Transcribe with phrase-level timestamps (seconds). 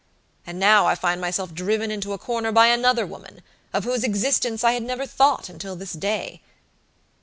[0.47, 4.63] And now I find myself driven into a corner by another woman, of whose existence
[4.63, 6.41] I had never thought until this day.